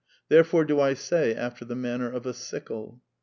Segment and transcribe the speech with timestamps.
[0.29, 3.03] Therefore do I say after the man ner of a sickle."